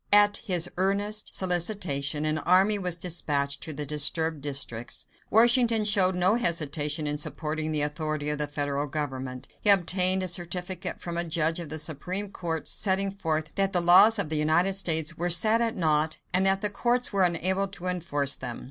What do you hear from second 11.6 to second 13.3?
the Supreme Court, setting